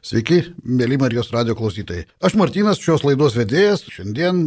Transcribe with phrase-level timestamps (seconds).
[0.00, 2.06] Sveiki, mėly Marijos radio klausytojai.
[2.24, 3.82] Aš Martinas, šios laidos vedėjas.
[3.92, 4.38] Šiandien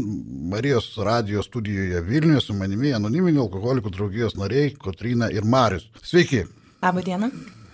[0.49, 5.85] Marijos radio studijoje Vilniuje su manimi anoniminių alkoholikų draugijos nariai Kotrina ir Marius.
[6.01, 6.47] Sveiki.
[6.81, 7.29] Labą dieną.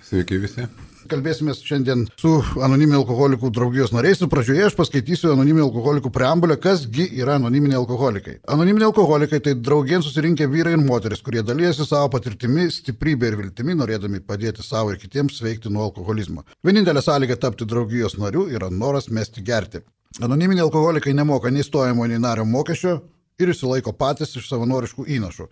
[0.10, 0.68] Sveiki visi.
[1.08, 4.20] Kalbėsime šiandien su anoniminių alkoholikų draugijos nariais.
[4.20, 8.36] Ir pradžioje aš paskaitysiu anoniminių alkoholikų preambulę, kasgi yra anoniminiai alkoholikai.
[8.52, 13.78] Anoniminiai alkoholikai tai draugien susirinkę vyrai ir moteris, kurie dalyjasi savo patirtimi, stiprybė ir viltimi,
[13.80, 16.44] norėdami padėti savo ir kitiems sveikti nuo alkoholizmo.
[16.68, 19.86] Vienintelė sąlyga tapti draugijos nariu yra noras mesti gerti.
[20.20, 23.00] Anoniminiai alkoholikai nemoka nei stojimo, nei nario mokesčio
[23.40, 25.48] ir išsilaiko patys iš savanoriškų įnašų.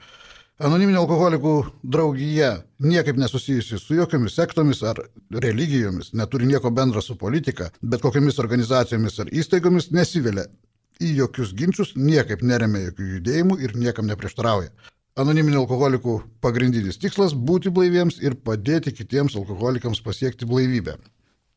[0.58, 1.52] Anoniminė alkoholikų
[1.86, 2.48] draugija
[2.82, 4.98] niekaip nesusijusi su jokiamis sektomis ar
[5.30, 10.48] religijomis, neturi nieko bendra su politika, bet kokiamis organizacijomis ar įstaigomis nesivelia
[10.98, 14.72] į jokius ginčius, niekaip neremia jokių judėjimų ir niekam neprieštarauja.
[15.22, 20.98] Anoniminių alkoholikų pagrindinis tikslas- būti blaiviems ir padėti kitiems alkoholikams pasiekti blaivybę.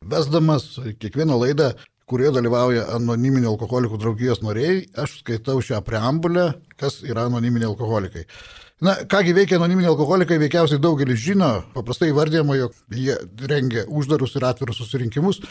[0.05, 1.73] Vesdamas kiekvieną laidą,
[2.11, 8.25] kurioje dalyvauja anoniminių alkoholikų draugijos nariai, aš skaitau šią preambulę, kas yra anoniminiai alkoholikai.
[8.81, 13.15] Na, kągi veikia anoniminiai alkoholikai, veikiausiai daugelis žino, paprastai vardėjama, jog jie
[13.51, 15.43] rengia uždarus ir atvirus susirinkimus.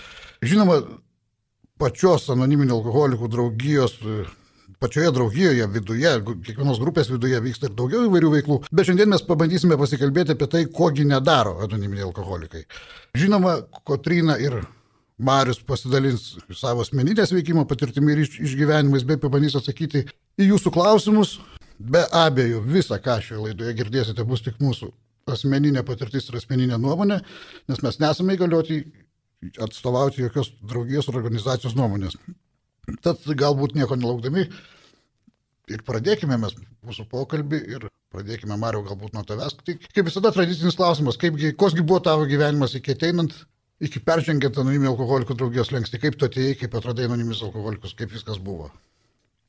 [0.43, 0.81] Žinoma,
[1.81, 3.97] pačios anoniminių alkoholikų draugijos
[4.81, 6.13] pačioje draugijoje viduje,
[6.47, 10.63] kiekvienos grupės viduje vyksta ir daugiau įvairių veiklų, bet šiandien mes pabandysime pasikalbėti apie tai,
[10.73, 12.65] kogi nedaro anoniminiai alkoholikai.
[13.21, 14.57] Žinoma, Kotrina ir
[15.21, 20.07] Marius pasidalins savo asmeninės veikimo patirtimi ir išgyvenimais, bei pabandys atsakyti
[20.41, 21.39] į jūsų klausimus,
[21.81, 24.91] Be abejo, visa, ką šioje laidoje girdėsite, bus tik mūsų
[25.33, 27.17] asmeninė patirtis ir asmeninė nuomonė,
[27.73, 28.83] nes mes nesame įgalioti
[29.65, 32.19] atstovauti jokios draugijos ar organizacijos nuomonės.
[33.01, 34.45] Tad galbūt nieko nelaukdami
[35.73, 36.53] ir pradėkime mes
[36.85, 39.57] mūsų pokalbį ir pradėkime, Mario, galbūt nuo tavęs.
[39.65, 43.33] Tai kaip visada tradicinis klausimas, kaipgi, kosgi buvo tavo gyvenimas iki ateinant,
[43.81, 48.41] iki peržengiant anoniminį alkoholikų draugijos lengsti, kaip tu atėjai, kaip atradai anoniminius alkoholikus, kaip viskas
[48.43, 48.69] buvo.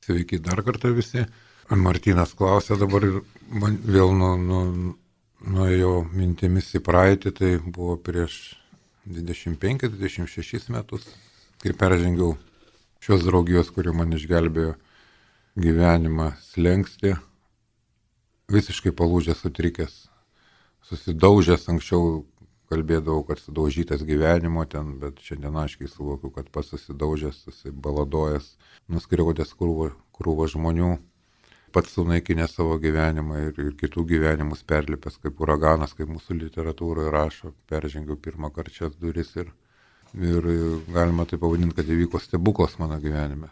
[0.06, 1.26] Sveiki dar kartą visi.
[1.72, 4.62] Martinas klausė dabar ir man vėl nuėjo nu,
[5.56, 8.58] nu, mintimis į praeitį, tai buvo prieš
[9.08, 11.06] 25-26 metus,
[11.64, 12.36] kai peržengiau
[13.02, 14.76] šios draugijos, kuri man išgelbėjo
[15.62, 17.16] gyvenimą slengsti,
[18.52, 19.96] visiškai palūžęs, sutrikęs,
[20.90, 22.26] susidaužęs, anksčiau
[22.72, 28.52] kalbėdavau, kad sudaužytas gyvenimo ten, bet šiandien aiškiai suvokiu, kad pats susidaužęs, susibaladojęs,
[28.92, 30.92] nuskriaudęs krūvą, krūvą žmonių
[31.72, 37.54] pats sunaikinę savo gyvenimą ir, ir kitų gyvenimus perlipęs kaip uraganas, kaip mūsų literatūroje rašo,
[37.72, 39.52] peržengiau pirmą kartą šias duris ir,
[40.20, 40.50] ir
[40.92, 43.52] galima tai pavadinti, kad įvyko stebuklas mano gyvenime.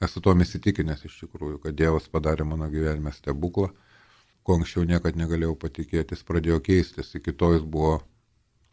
[0.00, 3.68] Esu to įsitikinęs iš tikrųjų, kad Dievas padarė mano gyvenime stebuklą,
[4.42, 7.98] ko anksčiau niekad negalėjau patikėti, jis pradėjo keistis, iki to jis buvo,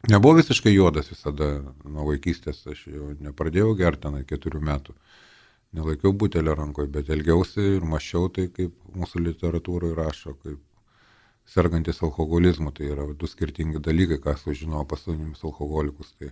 [0.09, 1.49] nebuvo visiškai juodas visada,
[1.85, 4.95] nuo vaikystės aš jau nepradėjau gerti tenai keturių metų
[5.77, 10.61] nelaikiau butelio rankoje, bet elgiausi ir mačiau tai, kaip mūsų literatūroje rašo, kaip
[11.47, 16.13] sergantis alkoholizmu, tai yra du skirtingi dalykai, ką sužinojo pasaulinius alkoholikus.
[16.19, 16.31] Tai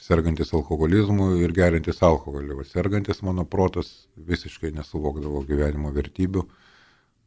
[0.00, 2.56] sergantis alkoholizmu ir gerintis alkoholį.
[2.62, 6.46] O sergantis mano protas visiškai nesuvokdavo gyvenimo vertybių,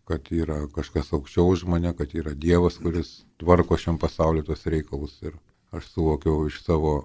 [0.10, 5.16] kad yra kažkas aukščiau už mane, kad yra Dievas, kuris tvarko šiam pasauliu tos reikalus.
[5.24, 5.38] Ir
[5.72, 6.96] aš suvokiau iš savo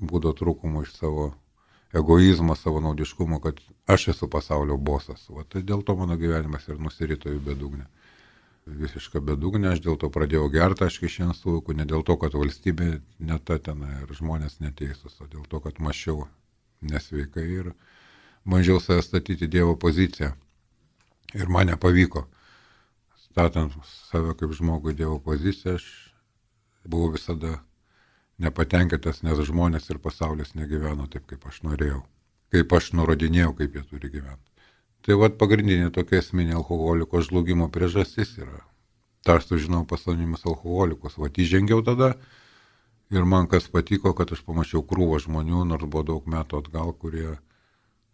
[0.00, 1.32] būdo trūkumų, iš savo
[1.94, 5.26] egoizmo, savo naudiškumo, kad aš esu pasaulio bosas.
[5.30, 7.86] O tai dėl to mano gyvenimas ir nusirito į bedugnę.
[8.64, 13.02] Visišką bedugnę, aš dėl to pradėjau gerti, aš šiandien suvokiu, ne dėl to, kad valstybė
[13.20, 16.24] neta ten ir žmonės neteisūs, o dėl to, kad mačiau
[16.80, 17.74] nesveikai ir
[18.48, 20.32] bandžiau save statyti Dievo poziciją.
[21.34, 22.24] Ir man nepavyko.
[23.34, 25.84] Statant save kaip žmogų Dievo poziciją, aš
[26.86, 27.56] buvau visada
[28.38, 32.04] nepatenkintas, nes žmonės ir pasaulis negyveno taip, kaip aš norėjau,
[32.54, 34.68] kaip aš nurodinėjau, kaip jie turi gyventi.
[35.02, 38.62] Tai vad pagrindinė tokia esminė alkoholiko žlugimo priežastis yra.
[39.26, 42.12] Ta aš sužinau pasaulinimus alkoholikus, vad įžengiau tada
[43.10, 47.34] ir man kas patiko, kad aš pamačiau krūvą žmonių, nors buvo daug metų atgal, kurie,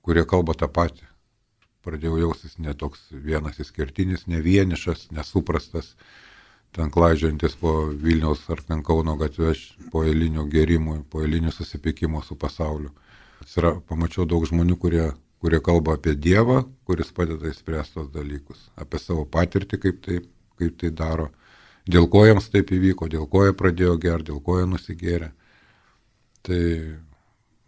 [0.01, 1.05] kurie kalba tą patį.
[1.81, 5.95] Pradėjau jaustis netoks vienas įskirtinis, ne vienišas, nesuprastas
[6.77, 12.37] ten klaidžiantis po Vilniaus ar ten Kauno gatvės, po eilinių gerimų, po eilinių susipykimo su
[12.39, 12.93] pasauliu.
[13.41, 15.07] Atsira, pamačiau daug žmonių, kurie,
[15.43, 20.21] kurie kalba apie Dievą, kuris padeda įspręsti tos dalykus, apie savo patirtį, kaip tai,
[20.61, 21.31] kaip tai daro,
[21.89, 25.33] dėl ko jiems taip įvyko, dėl ko jie pradėjo gerti, dėl ko jie nusigėrė.
[26.47, 26.61] Tai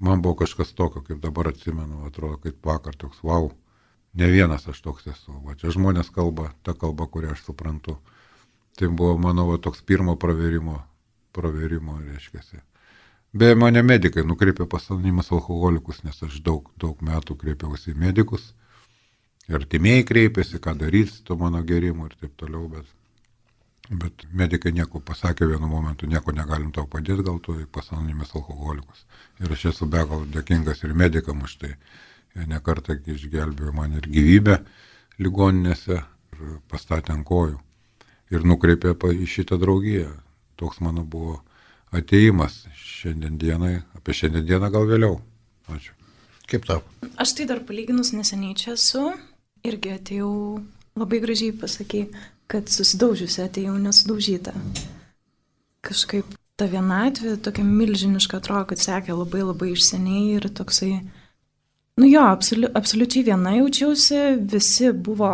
[0.04, 3.50] man buvo kažkas tokio, kaip dabar atsimenu, atrodo, kaip vakar toks, wow,
[4.12, 5.36] ne vienas aš toks esu.
[5.44, 7.98] Va čia žmonės kalba tą kalbą, kurią aš suprantu.
[8.76, 10.80] Tai buvo mano va, toks pirmo praverimo,
[11.32, 12.62] praverimo reiškia.
[13.32, 18.50] Beje, mane medikai nukreipė pas anonimus alkoholikus, nes aš daug, daug metų kreipiausi į medikus.
[19.52, 22.90] Artimieji kreipėsi, ką daryti to mano gerimu ir taip toliau, bet,
[23.88, 29.06] bet medikai nieko pasakė vienu momentu, nieko negalim tau padėti, gal tu pas anonimus alkoholikus.
[29.40, 31.72] Ir aš esu be galo dėkingas ir medikam už tai.
[31.72, 34.58] Jie nekartą išgelbėjo man ir gyvybę
[35.22, 37.58] ligoninėse ir pastatė ant kojų.
[38.32, 40.08] Ir nukreipė į šitą draugiją.
[40.56, 41.42] Toks mano buvo
[41.92, 45.18] ateimas šiandien dienai, apie šiandien dieną gal vėliau.
[45.68, 45.92] Ačiū.
[46.48, 46.80] Kaip tau?
[47.20, 49.12] Aš tai dar palyginus neseniai čia esu,
[49.64, 50.32] irgi atėjau
[50.98, 52.06] labai gražiai pasakai,
[52.50, 54.54] kad susidaužiusi atėjau nesudaužyta.
[55.84, 56.28] Kažkaip
[56.60, 61.00] ta vienatvė tokia milžiniška atrodo, kad sekė labai labai išseniai ir toksai,
[62.00, 64.20] nu jo, absoliu, absoliučiai viena jaučiausi,
[64.52, 65.32] visi buvo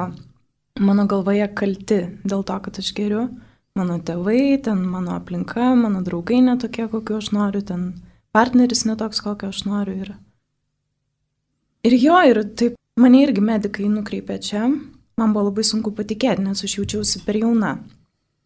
[0.78, 3.28] mano galvoje kalti dėl to, kad aš geriu
[3.78, 7.92] mano tėvai, ten mano aplinka, mano draugai netokie, kokiu aš noriu, ten
[8.34, 9.94] partneris netoks, kokio aš noriu.
[10.02, 10.14] Ir,
[11.86, 14.66] ir jo, ir taip mane irgi medikai nukreipė čia.
[15.18, 17.76] Man buvo labai sunku patikėti, nes aš jaučiausi per jauna.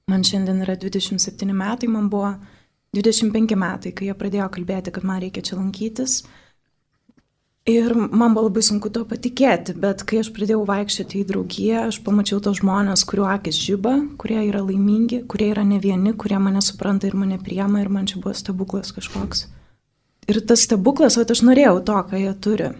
[0.09, 2.33] Man šiandien yra 27 metai, man buvo
[2.97, 6.23] 25 metai, kai jie pradėjo kalbėti, kad man reikia čia lankytis.
[7.71, 12.01] Ir man buvo labai sunku to patikėti, bet kai aš pradėjau vaikščioti į draugiją, aš
[12.03, 16.59] pamačiau tos žmonės, kuriuo akis žyba, kurie yra laimingi, kurie yra ne vieni, kurie mane
[16.59, 19.45] supranta ir mane priema ir man čia buvo stebuklas kažkoks.
[20.27, 22.73] Ir tas stebuklas, o aš norėjau to, ką jie turi.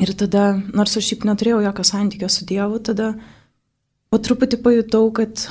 [0.00, 3.12] Ir tada, nors aš šiaip neturėjau jokio santykio su Dievu, tada
[4.08, 5.44] po truputį pajutau, kad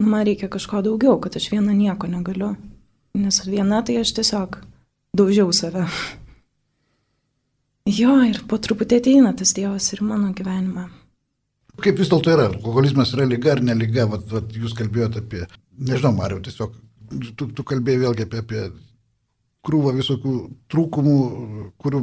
[0.00, 2.58] nu, man reikia kažko daugiau, kad aš viena nieko negaliu.
[3.16, 4.60] Nes viena tai aš tiesiog
[5.16, 5.88] daužiau save.
[7.88, 10.88] Jo, ir po truputį ateina tas Dievas ir mano gyvenimą.
[11.80, 12.50] Kaip vis dėlto yra?
[12.50, 14.04] Alkoholizmas yra lyga ar neliga?
[14.10, 15.46] Vat, vat, jūs kalbėjote apie,
[15.80, 16.74] nežinau, Mariu, tiesiog
[17.38, 18.64] tu, tu kalbėjai vėlgi apie, apie
[19.66, 20.34] krūvą visokių
[20.72, 21.16] trūkumų,
[21.80, 22.02] kurių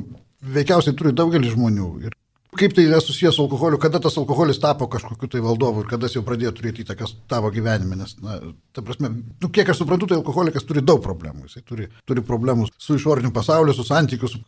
[0.58, 1.92] veikiausiai turi daugelis žmonių.
[2.08, 2.18] Ir
[2.58, 6.08] Kaip tai yra susijęs su alkoholiu, kada tas alkoholis tapo kažkokiu tai valdovu ir kada
[6.08, 8.38] jis jau pradėjo turėti įtakas tavo gyvenime, nes, na,
[8.74, 11.46] ta prasme, nu, kiek aš suprantu, tai alkoholikas turi daug problemų.
[11.50, 14.42] Jisai turi, turi problemų su išoriniu pasauliu, su santykiu, su,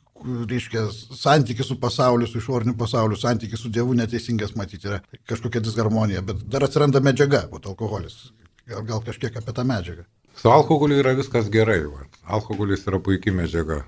[0.49, 0.85] reiškia,
[1.15, 4.99] santykiu su pasauliu, su išoriniu pasauliu, santykiu su Dievu neteisingas matyti yra
[5.29, 8.31] kažkokia disharmonija, bet dar atsiranda medžiaga, o alkoholis.
[8.69, 10.03] Gal, gal kažkiek apie tą medžiagą.
[10.39, 11.81] Su alkoholiu yra viskas gerai.
[11.89, 12.05] Va.
[12.37, 13.83] Alkoholis yra puikia medžiaga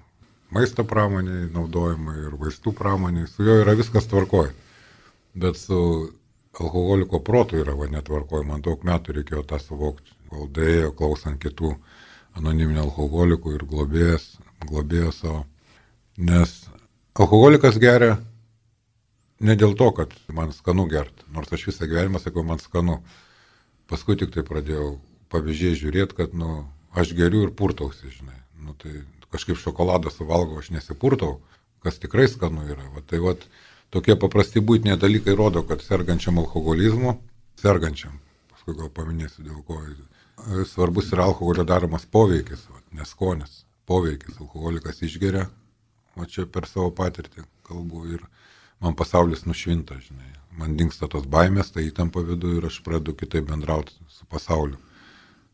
[0.51, 4.51] maisto pramoniai naudojimai ir vaistų pramoniai, su juo yra viskas tvarkoj.
[5.42, 5.78] Bet su
[6.60, 11.72] alkoholiko protu yra va netvarkoj, man daug metų reikėjo tą suvokti, kol dėjo klausant kitų
[12.39, 14.28] anoniminių alkoholikų ir globėjas,
[14.68, 15.45] globėjo savo.
[16.21, 16.51] Nes
[17.18, 18.19] alkoholikas geria
[19.41, 23.00] ne dėl to, kad man skanu gert, nors aš visą gyvenimą sakau, man skanu.
[23.89, 25.00] Paskui tik tai pradėjau
[25.33, 26.62] pavyzdžiai žiūrėti, kad, nu,
[26.95, 28.38] aš geriu ir purtausi, žinai.
[28.62, 29.01] Nu, tai
[29.33, 31.39] kažkaip šokoladą suvalgau, aš nesipurtau,
[31.83, 32.85] kas tikrai skanu yra.
[32.94, 33.33] Va, tai va,
[33.91, 37.18] tokie paprasti būtiniai dalykai rodo, kad sergančiam alkoholizmu,
[37.59, 38.19] sergančiam,
[38.53, 39.81] paskui gal paminėsiu dėl ko,
[40.69, 45.50] svarbus yra alkoholio daromas poveikis, va, neskonis, poveikis, alkoholikas išgeria,
[46.16, 48.25] o čia per savo patirtį kalbu ir
[48.81, 50.30] man pasaulis nušvinta, žinai.
[50.58, 54.80] Man dinksta tos baimės, tai įtampa vidu ir aš pradedu kitaip bendrauti su pasauliu.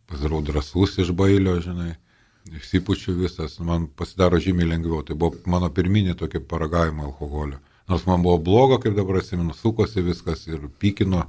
[0.09, 1.93] Pasidarau drasus iš bailio, žinai
[2.55, 5.03] išsipučiu visas, man pasidaro žymiai lengviau.
[5.05, 7.59] Tai buvo mano pirminė tokia paragavimo alkoholio.
[7.87, 11.25] Nors man buvo bloga, kaip dabar atsimenu, sukosi viskas ir pykino,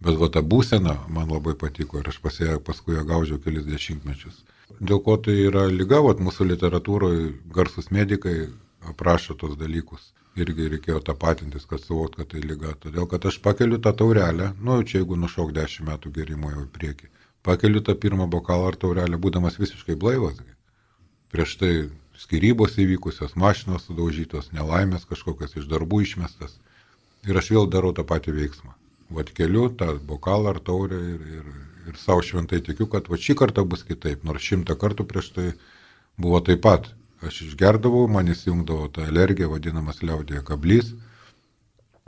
[0.00, 4.40] bet va ta būsena man labai patiko ir aš pasėję paskui ją gaužiau kelis dešimtmečius.
[4.80, 8.48] Dėl ko tai yra lyga, va mūsų literatūroje garsus medikai
[8.88, 10.12] aprašo tos dalykus.
[10.38, 12.76] Irgi reikėjo tapatintis, kad suvot, kad tai lyga.
[12.78, 16.70] Todėl, kad aš pakeliu tą taurelę, nu, čia jeigu nušok dešimt metų gerimo jau į
[16.76, 17.10] priekį,
[17.46, 20.38] pakeliu tą pirmą bokalą ar taurelę, būdamas visiškai blaivas
[21.30, 21.72] prieš tai
[22.20, 26.58] skirybos įvykusios, mašinos sudaužytos, nelaimės kažkokias iš darbų išmestas.
[27.28, 28.74] Ir aš vėl darau tą patį veiksmą.
[29.14, 31.50] Vat keliu tą bokalą ar taurę ir, ir,
[31.90, 34.24] ir savo šventai tikiu, kad va šį kartą bus kitaip.
[34.26, 35.46] Nors šimtą kartų prieš tai
[36.20, 36.90] buvo taip pat.
[37.26, 40.94] Aš išgerdavau, man įsijungdavo tą alergiją, vadinamas liaudėje kablys.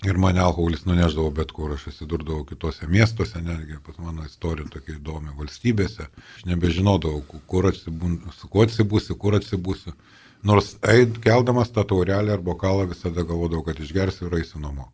[0.02, 4.96] Ir mane alkoholis nuneždavo bet kur, aš atsidurdavau kitose miestuose, netgi pas mano istorija tokia
[4.96, 6.08] įdomi valstybėse.
[6.38, 9.94] Aš nebežinodavau, kur atsibūsiu, su kuo atsibūsiu, kur atsibūsiu.
[10.42, 14.88] Nors eid, keldamas tą taurelę ar bokalą visada galvodavau, kad išgersiu ir eisiu namo.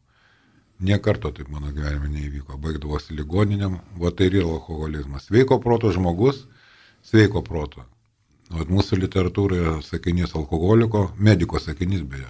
[0.85, 2.59] Niekarto taip mano gyvenime neįvyko.
[2.61, 5.31] Baigdavosi ligoniniam, va tai ir yra alkoholizmas.
[5.31, 6.45] Sveiko proto žmogus,
[7.07, 7.87] sveiko proto.
[8.49, 12.29] O mūsų literatūroje sakinys alkoholiko, mediko sakinys beje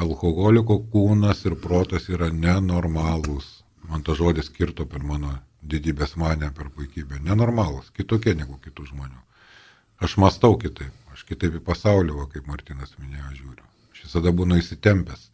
[0.00, 3.48] alkoholiko kūnas ir protas yra nenormalūs.
[3.88, 5.32] Man to žodis kirto per mano
[5.62, 7.18] didybės manę, per puikybę.
[7.24, 9.18] Nenormalūs, kitokie negu kitų žmonių.
[10.00, 13.66] Aš mastau kitaip, Aš kitaip į pasaulį, va, kaip Martinas minėjo, žiūriu.
[13.92, 15.26] Aš visada būnu įsitempęs.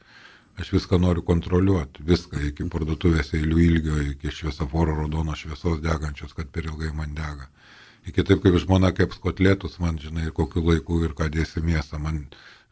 [0.57, 6.49] Aš viską noriu kontroliuoti, viską iki parduotuvės eilių ilgio, iki šviesoforo raudonos šviesos degančios, kad
[6.51, 7.51] per ilgai man dega.
[8.07, 12.27] Iki taip, kaip žmona keps kotlėtus, man žinai, kokiu laiku ir ką dėsi mėsą, man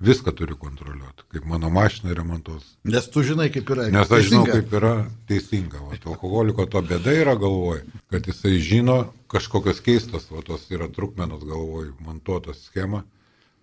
[0.05, 2.77] viską turiu kontroliuoti, kaip mano mašina remontuos.
[2.85, 3.89] Nes tu žinai, kaip yra.
[3.95, 4.93] Nes aš žinau, kaip yra
[5.31, 5.83] teisinga.
[5.83, 7.83] O alkoholiko to bėda yra galvoj,
[8.15, 8.99] kad jisai žino
[9.33, 13.03] kažkokios keistos, o tos yra trukmenos galvoj, montuotos schema,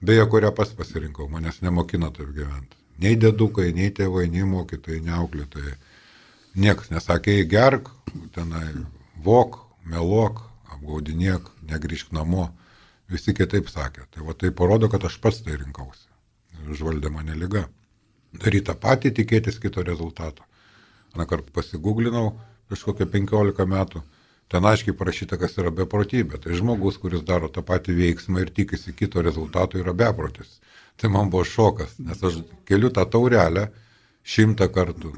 [0.02, 2.76] beje, kurią pas pasirinkau, manęs nemokino taip gyventi.
[3.02, 5.78] Nei dėdukai, nei tėvai, nei mokytojai, nei auklėtojai.
[6.62, 7.88] Niekas nesakė, gerk,
[8.36, 8.68] tenai,
[9.24, 10.51] vok, meluok,
[10.82, 12.50] apgaudinėk, negryžk namo.
[13.12, 14.08] Visi kitaip sakė.
[14.12, 16.08] Tai va tai parodo, kad aš pats tai rinkausi.
[16.70, 17.68] Užvaldė mane lyga.
[18.34, 20.44] Daryti tą patį, tikėtis kito rezultato.
[21.16, 24.02] Na kart pasigūglinau prieš kokią 15 metų.
[24.52, 26.40] Ten aiškiai parašyta, kas yra beprotybė.
[26.44, 30.60] Tai žmogus, kuris daro tą patį veiksmą ir tikisi kito rezultato, yra beprotis.
[30.98, 33.70] Tai man buvo šokas, nes aš keliu tą taurelę
[34.24, 35.14] šimtą kartų.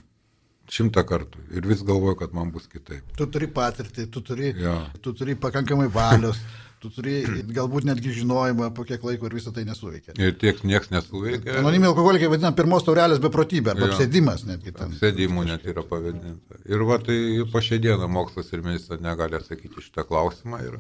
[0.72, 1.42] Šimtą kartų.
[1.58, 3.04] Ir vis galvoju, kad man bus kitaip.
[3.18, 4.90] Tu turi patirtį, tu turi, Ja.
[5.04, 6.40] tu turi pakankamai valios,
[6.80, 10.16] tu turi galbūt netgi žinojimą, po kiek laiko ir visą tai nesuveikia.
[10.18, 11.58] Ir tiek nieks nesuveikė.
[11.60, 13.92] Anonimai alkoholikai vadina pirmos taurelės beprotybė arba Jo.
[13.94, 14.96] apsėdimas netgi ten.
[15.00, 16.60] Sėdimų net yra pavadinta.
[16.66, 20.64] Ir va tai po šią dieną mokslas ir medicina negali atsakyti šitą klausimą.
[20.64, 20.80] Ir,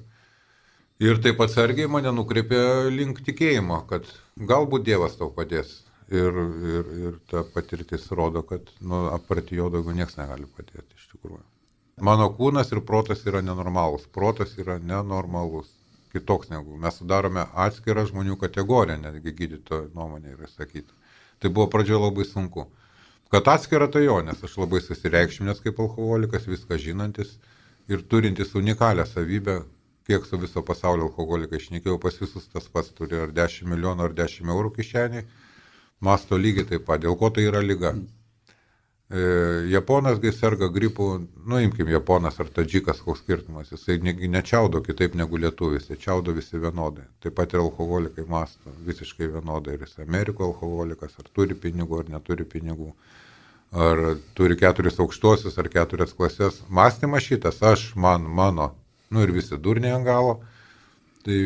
[0.99, 4.03] ir taip atsargiai mane nukreipė link tikėjimo, kad
[4.39, 5.81] galbūt Dievas tau padės.
[6.13, 6.35] Ir,
[6.69, 11.41] ir, ir ta patirtis rodo, kad nu, aparti jo daugiau niekas negali padėti iš tikrųjų.
[12.05, 14.05] Mano kūnas ir protas yra nenormalus.
[14.13, 15.71] Protas yra nenormalus.
[16.13, 16.75] Kitoks negu.
[16.77, 20.93] Mes sudarome atskirą žmonių kategoriją, netgi gydytojo nuomonė yra sakyta.
[21.41, 22.67] Tai buvo pradžioje labai sunku.
[23.33, 27.31] Kad atskira tai jo, nes aš labai susireikšminęs kaip alkoholikas, viską žinantis
[27.89, 29.63] ir turintis unikalią savybę,
[30.05, 34.13] kiek su viso pasaulio alkoholikai išnekėjau, pas visus tas pats turi ar 10 milijonų, ar
[34.21, 35.25] 10 eurų kišeniai,
[36.03, 37.93] masto lygiai taip pat, dėl ko tai yra lyga.
[39.13, 39.23] E,
[39.69, 41.07] Japonas, kai serga gripu,
[41.45, 43.99] nuimkim Japonas ar Tadžikas, koks skirtumas, jisai
[44.31, 47.05] nečiaudo kitaip negu lietuvis, jie čiaudo visi vienodai.
[47.21, 52.13] Taip pat ir alkoholikai masto visiškai vienodai, ir jis Ameriko alkoholikas, ar turi pinigų, ar
[52.15, 52.89] neturi pinigų,
[53.85, 56.63] ar turi keturis aukštuosius, ar keturias klasės.
[56.69, 58.71] Mąstymas šitas, aš, man, mano,
[59.13, 60.39] nu ir visi durniai ant galo,
[61.27, 61.37] tai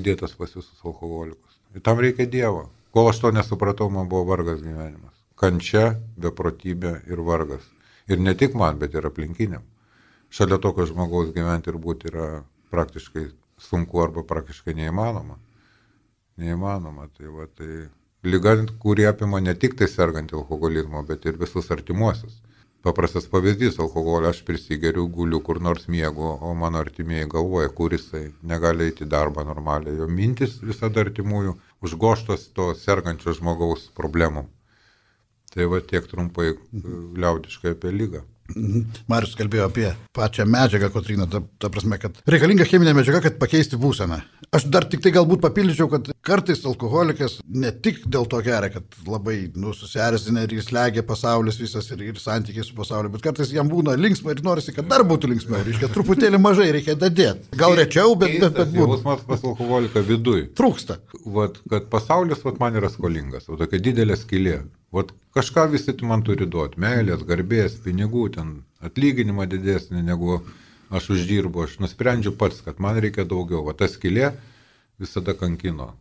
[0.00, 1.56] įdėtas pas visus alkoholikus.
[1.72, 2.68] Ir tam reikia Dievo.
[2.92, 5.14] Kol aš to nesupratau, man buvo vargas gyvenimas.
[5.38, 7.66] Kančia, beprotybė ir vargas.
[8.08, 9.66] Ir ne tik man, bet ir aplinkiniam.
[10.32, 12.28] Šalia tokio žmogaus gyventi ir būti yra
[12.72, 13.28] praktiškai
[13.60, 15.38] sunku arba praktiškai neįmanoma.
[16.40, 17.08] Neįmanoma.
[17.16, 17.88] Tai, va, tai
[18.24, 22.40] lyga, kuri apima ne tik tai sergantį alkoholizmo, bet ir visus artimuosius.
[22.82, 28.32] Paprastas pavyzdys- alkoholio aš prisigeriu, guliu kur nors miegu, o mano artimieji galvoja, kur jisai
[28.42, 29.96] negali eiti į darbą normaliai.
[29.98, 34.46] Jo mintis visada artimųjų užgoštos to sergančio žmogaus problemų.
[35.52, 36.58] Tai va tiek trumpai e,
[37.18, 38.24] liaudiškai apie lygą.
[38.56, 38.84] Mhm.
[39.10, 43.76] Marius kalbėjo apie pačią medžiagą, Kotrina, ta, ta prasme, kad reikalinga cheminė medžiaga, kad pakeisti
[43.80, 44.22] būseną.
[44.56, 48.96] Aš dar tik tai galbūt papildyčiau, kad kartais alkoholikas ne tik dėl to geria, kad
[49.04, 53.52] labai nu, susierzina ir jis legia pasaulis visas ir, ir santykiai su pasauliu, bet kartais
[53.52, 55.60] jam būna linksma ir norisi, kad dar būtų linksmiau.
[55.68, 57.52] Reiškia, truputėlį mažai reikia dadėti.
[57.60, 58.96] Gal rečiau, bet, bet, bet būtų.
[58.96, 60.46] Jausmas pas alkoholiką viduj.
[60.56, 61.02] Trūksta.
[61.36, 64.62] Vat, kad pasaulis vat, man yra skolingas, o tokia didelė skylė.
[64.96, 66.80] Vat, kažką visi man turi duoti.
[66.82, 68.52] Meilės, garbės, pinigų, ten
[68.84, 70.40] atlyginimą didesnį negu
[70.90, 71.64] aš uždirbu.
[71.64, 73.64] Aš nusprendžiu pats, kad man reikia daugiau.
[73.64, 74.32] O ta skylė
[74.98, 75.92] visada kankino.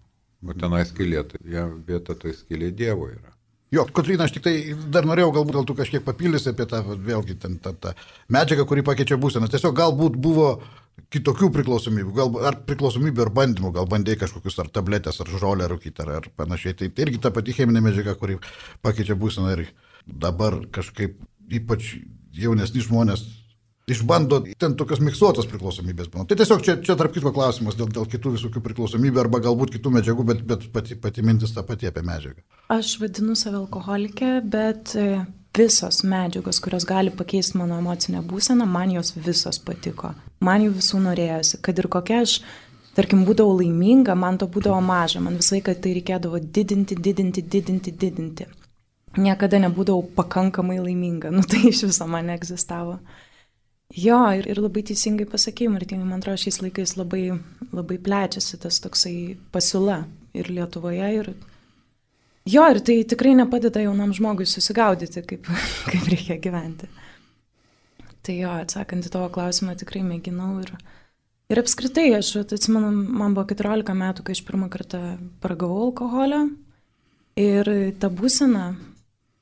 [0.46, 3.34] O tenai skylė, tai ja, vieta tai skylė Dievo yra.
[3.74, 4.54] Jo, Kotrina, aš tik tai
[4.94, 7.92] dar norėjau, galbūt gal tu kažkiek papildysi apie tą, vėlgi, ten, tą, tą
[8.32, 9.50] medžiagą, kuri pakeičia būseną.
[9.52, 10.52] Tiesiog galbūt buvo
[11.14, 16.04] kitokių priklausomybių, gal, ar priklausomybių, ar bandymų, gal bandėjai kažkokius ar tabletės, ar žolę rūkyti,
[16.04, 16.76] ar, ar panašiai.
[16.78, 18.40] Tai, tai irgi ta pati cheminė medžiaga, kuri
[18.86, 19.66] pakeičia būseną ir
[20.08, 21.96] dabar kažkaip ypač
[22.38, 23.26] jaunesni žmonės
[23.88, 26.10] išbando ten tokios miksuotos priklausomybės.
[26.12, 26.28] būna.
[26.28, 29.94] Tai tiesiog čia, čia tarp kitko klausimas dėl, dėl kitų visokių priklausomybių arba galbūt kitų
[29.96, 32.44] medžiagų, bet, bet pati, pati mintis ta pati apie medžiagą.
[32.74, 34.92] Aš vadinu save alkoholikė, bet
[35.58, 40.14] visos medžiagos, kurios gali pakeisti mano emocinę būseną, man jos visos patiko.
[40.44, 42.38] Man jų visų norėjosi, kad ir kokia aš,
[42.98, 47.94] tarkim, būdavau laiminga, man to būdavo maža, man visą laiką tai reikėdavo didinti, didinti, didinti,
[48.04, 48.50] didinti.
[49.18, 53.00] Niekada nebūdavau pakankamai laiminga, nu tai iš viso man neegzistavo.
[53.96, 57.30] Jo, ir, ir labai teisingai pasakėjai, Martinai, man atrodo, šiais laikais labai,
[57.72, 60.02] labai plečiasi tas toksai pasiūla
[60.36, 61.32] ir Lietuvoje, ir
[62.48, 65.50] jo, ir tai tikrai nepadeda jaunam žmogui susigaudyti, kaip,
[65.92, 66.90] kaip reikia gyventi.
[68.28, 70.74] Tai jo, atsakant į tavo klausimą, tikrai mėginau ir
[71.48, 75.00] Ir apskritai, aš atsimenu, man buvo 14 metų, kai aš pirmą kartą
[75.40, 76.42] paragavau alkoholio.
[77.40, 77.70] Ir
[78.02, 78.66] ta būsena,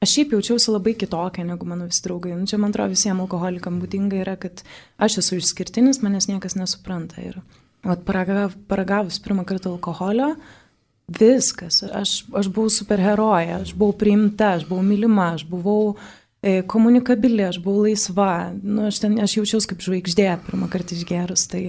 [0.06, 2.36] aš šiaip jaučiausi labai kitokia negu mano visi draugai.
[2.38, 4.62] Nu, čia, man atrodo, visiems alkoholikam būdinga yra, kad
[5.02, 7.26] aš esu išskirtinis, manęs niekas nesupranta.
[7.26, 7.42] Ir
[8.06, 10.36] paragav, paragavus pirmą kartą alkoholio,
[11.08, 15.96] viskas, aš, aš buvau superherojė, aš buvau priimta, aš buvau mylima, aš buvau
[16.46, 21.48] E, komunikabili, aš buvau laisva, nu, aš, ten, aš jaučiausi kaip žvaigždė pirmą kartą išgerus.
[21.50, 21.62] Tai...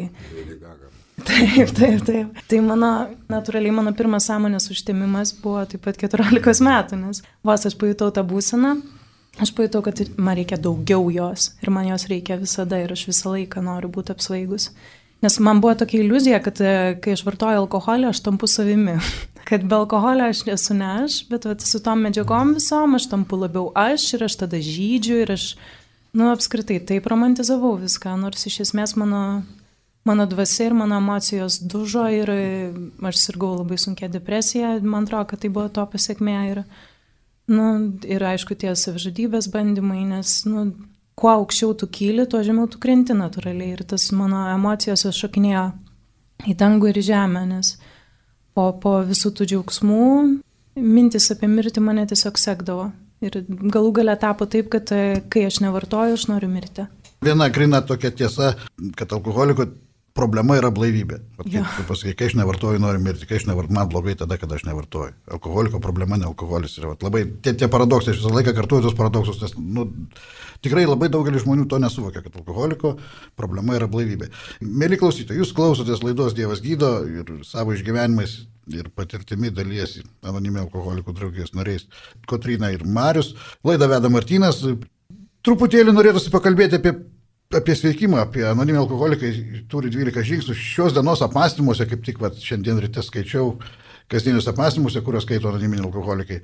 [1.24, 2.42] Taip, taip, taip.
[2.50, 2.90] Tai mano,
[3.32, 8.20] natūraliai mano pirmas sąmonės užtemimas buvo taip pat 14 metų, nes vos aš pajutau tą
[8.28, 8.74] būseną,
[9.40, 13.32] aš pajutau, kad man reikia daugiau jos ir man jos reikia visada ir aš visą
[13.32, 14.74] laiką noriu būti apsvaigus.
[15.24, 18.98] Nes man buvo tokia iliuzija, kad e, kai aš vartoju alkoholį, aš tampu savimi.
[19.48, 23.38] kad be alkoholio aš nesu ne aš, bet vat, su tom medžiagom visom aš tampu
[23.38, 25.44] labiau aš ir aš tada žydžiu ir aš,
[26.18, 29.20] nu, apskritai taip romantizavau viską, nors iš esmės mano,
[30.08, 32.32] mano dvasia ir mano emocijos dužo ir
[33.06, 36.62] aš sirgau labai sunkia depresija, man atrodo, kad tai buvo to pasiekmė ir,
[37.46, 37.70] nu,
[38.02, 40.72] ir aišku, tie savižudybės bandymai, nes, nu,
[41.16, 45.66] kuo aukščiau tu kyli, tuo žemiau tu krenti natūraliai ir tas mano emocijos šokinėjo
[46.46, 47.76] į dangų ir žemę, nes
[48.56, 50.04] O po visų tų džiaugsmų
[50.80, 52.88] mintis apie mirtį mane tiesiog sekdavo.
[53.24, 56.86] Ir galų gale tapo taip, kad e, kai aš nevartoju, aš noriu mirti.
[57.24, 58.54] Viena grina tokia tiesa,
[58.96, 59.68] kad alkoholiko
[60.16, 61.18] problema yra blaivybė.
[61.38, 64.64] Kaip pasakai, kai aš nevartoju, noriu mirti, kai aš nevartoju, man blogai tada, kada aš
[64.68, 65.14] nevartoju.
[65.36, 66.94] Alkoholiko problema ne alkoholis yra.
[66.94, 69.86] Vat, labai tie, tie paradoksai, aš visą laiką kartuoju tos paradoksus, nes nu,
[70.64, 72.96] tikrai labai daugelis žmonių to nesuvokia, kad alkoholiko
[73.38, 74.30] problema yra blaivybė.
[74.64, 78.40] Mėly klausytojai, jūs klausotės laidos Dievas gydo ir savo išgyvenimais
[78.74, 81.86] ir patirtimi dalyjasi anonimė alkoholikų draugijos nariais
[82.26, 83.34] Kotrina ir Marius.
[83.66, 84.62] Laidą veda Martynas.
[85.46, 86.96] Truputėlį norėtųsi pakalbėti apie
[87.54, 89.32] apie sveikimą, apie anonimį alkoholikai
[89.70, 90.56] turi 12 žingsnių.
[90.58, 93.56] Šios dienos apmąstymuose, kaip tik vat, šiandien ryte skaičiau
[94.10, 96.40] kasdienius apmąstymuose, kuriuos skaito anoniminiai alkoholikai.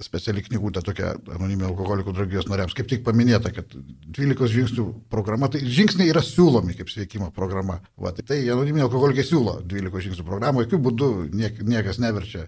[0.00, 2.76] Speciali knygutė tokia anoniminių alkoholikų draugijos nariams.
[2.78, 7.80] Kaip tik paminėta, kad 12 žingsnių programa, tai žingsniai yra siūlomi kaip sveikimo programa.
[7.98, 12.46] Va, tai, tai anoniminiai alkoholikai siūlo 12 žingsnių programą, jokių būdų niek, niekas neverčia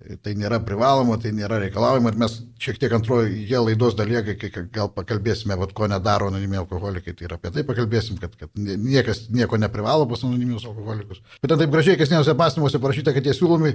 [0.00, 4.88] Tai nėra privaloma, tai nėra reikalaujama ir mes šiek tiek antroje laidos dalyje, kai gal
[4.94, 9.58] pakalbėsime, vat, ko nedaro anoniminiai alkoholikai, tai ir apie tai pakalbėsim, kad, kad niekas nieko
[9.60, 11.20] neprivalo pas anoniminius alkoholikus.
[11.42, 13.74] Bet ten taip gražiai kasdieniuose apmąstymuose parašyta, kad jie siūlomi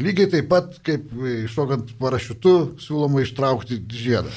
[0.00, 1.12] lygiai taip pat, kaip
[1.44, 2.54] iššokant parašiutu,
[2.86, 4.32] siūloma ištraukti žiedą.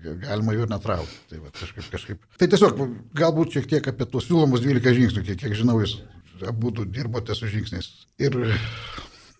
[0.00, 1.20] Galima jų ir netraukti.
[1.30, 2.26] Tai, va, kažkaip, kažkaip.
[2.38, 2.82] tai tiesiog
[3.18, 6.00] galbūt šiek tiek apie tuos siūlomus 12 žingsnių, kiek, kiek žinau, jūs
[6.46, 7.90] abu dirbote su žingsniais.
[8.22, 8.38] Ir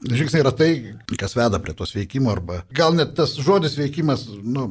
[0.01, 0.71] Žingsniai yra tai,
[1.21, 4.71] kas veda prie to sveikimo, arba gal net tas žodis veikimas, nu,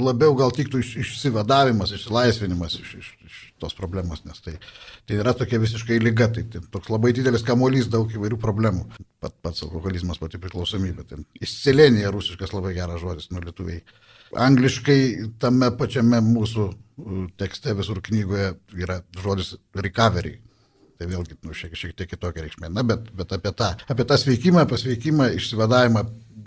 [0.00, 4.56] labiau gal tiktų iš, išsivadavimas, išsilaisvinimas iš, iš, iš tos problemos, nes tai,
[5.08, 8.86] tai yra tokia visiškai lyga, tai, tai toks labai didelis kamuolys, daug įvairių problemų.
[9.22, 11.06] Pat, pats alkoholizmas, pati priklausomybė.
[11.08, 13.80] Tai Išsilenija rusiškas labai geras žodis, nu lietuviai.
[14.46, 15.00] Angliškai
[15.40, 16.68] tame pačiame mūsų
[17.40, 20.36] tekste visur knygoje yra žodis recovery,
[20.96, 22.70] Tai vėlgi nu, šiek, šiek tiek kitokia reikšmė.
[22.72, 26.06] Na, bet, bet apie, tą, apie tą sveikimą, pasveikimą, išsivadavimą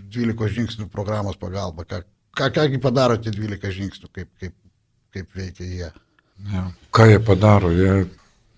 [0.09, 1.85] 12 žingsnių programos pagalba.
[1.85, 2.01] Ką,
[2.37, 4.55] ką, kągi padaro tie 12 žingsnių, kaip, kaip,
[5.13, 5.91] kaip veikia jie.
[6.49, 6.65] Ja.
[6.95, 7.69] Ką jie padaro?
[7.75, 8.07] Jie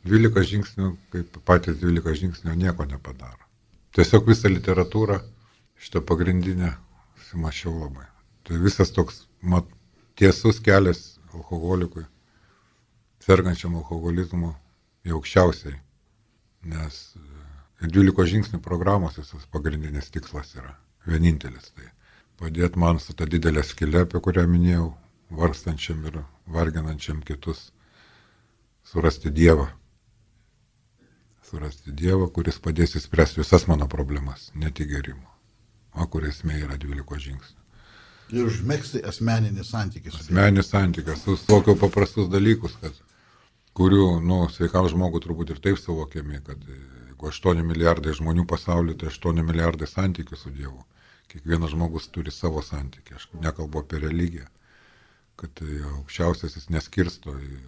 [0.07, 3.43] 12 žingsnių, kaip patys 12 žingsnių, nieko nepadaro.
[3.91, 5.19] Tiesiog visą literatūrą,
[5.81, 6.71] šitą pagrindinę,
[7.27, 8.07] sumašiau labai.
[8.47, 9.67] Tai visas toks mat,
[10.15, 12.05] tiesus kelias alkoholikui,
[13.21, 14.55] sergančiam alkoholizmu
[15.07, 15.77] į aukščiausiai,
[16.71, 16.99] nes
[17.81, 20.75] 12 e, žingsnių programos visas pagrindinis tikslas yra
[21.07, 21.71] vienintelis.
[21.75, 21.89] Tai
[22.41, 24.89] padėti man su ta didelė skilė, apie kurią minėjau,
[25.41, 27.69] varstančiam ir varginančiam kitus,
[28.85, 29.69] surasti Dievą.
[31.49, 35.27] Surasti Dievą, kuris padės įspręsti visas mano problemas, ne tik gerimo,
[35.93, 37.57] o kur esmė yra 12 žingsnių.
[38.31, 40.13] Ir užmėgsti asmeninį santykį.
[40.15, 42.95] Asmeninį santykį, su tokiu paprastus dalykus, kad
[43.77, 49.11] kurių, nu, sveikam žmogui turbūt ir taip suvokiami, kad jeigu 8 milijardai žmonių pasaulyje, tai
[49.11, 50.81] 8 milijardai santykių su Dievu.
[51.31, 54.49] Kiekvienas žmogus turi savo santykį, aš nekalbu apie religiją,
[55.39, 57.61] kad aukščiausiasis neskirsto į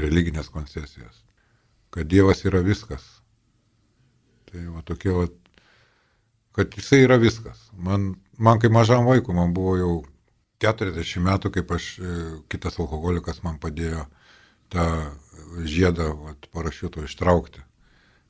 [0.00, 1.20] religinės koncesijas,
[1.92, 3.04] kad Dievas yra viskas.
[4.48, 5.28] Tai va tokie va,
[6.56, 7.68] kad jisai yra viskas.
[7.76, 9.94] Man, man kaip mažam vaikui, man buvo jau
[10.64, 14.23] 40 metų, kaip aš, e, kitas alkoholikas man padėjo uh,
[14.72, 14.86] tą
[15.64, 17.62] žiedą vat, parašiuto ištraukti.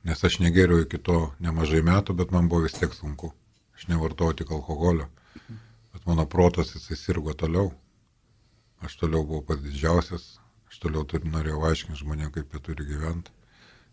[0.05, 3.31] Nes aš negeriau iki to nemažai metų, bet man buvo vis tiek sunku.
[3.75, 5.07] Aš nevartojau tik alkoholio.
[5.93, 7.71] Bet mano protas jisai sirgo toliau.
[8.85, 10.27] Aš toliau buvau pats didžiausias.
[10.69, 13.33] Aš toliau turi, norėjau aiškinti žmonėm, kaip jie turi gyventi.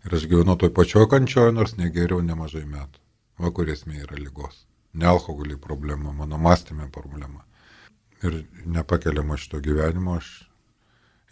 [0.05, 3.00] Ir aš gyvenu toj pačioj kančioje, nors negeriau nemažai metų.
[3.40, 4.64] Va kur esmė yra lygos.
[4.92, 7.46] Ne alkoholį problema, mano mąstymė problema.
[8.22, 10.33] Ir nepakeliama šito gyvenimo aš.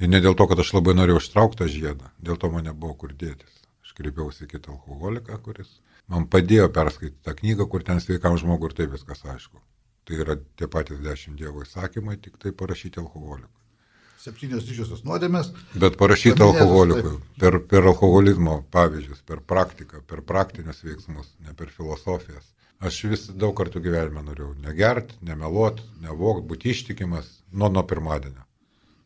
[0.01, 2.95] Ir ne dėl to, kad aš labai norėjau ištraukti tą žiedą, dėl to man nebuvo
[3.03, 3.61] kur dėtis.
[3.85, 5.77] Aš kreipiausi kitą alkoholiką, kuris
[6.11, 9.61] man padėjo perskaityti tą knygą, kur ten sveikam žmogui ir tai viskas aišku.
[10.09, 13.61] Tai yra tie patys dešimt dievo įsakymai, tik tai parašyti alkoholikui
[14.21, 15.51] septynios didžiosios nuodėmės.
[15.81, 22.45] Bet parašyta alkoholikui, per, per alkoholizmo pavyzdžius, per praktiką, per praktinius veiksmus, ne per filosofijas.
[22.85, 28.45] Aš vis daug kartų gyvenime norėjau negert, nemeluot, nevokt, būti ištikimas nuo nuo pirmadienio.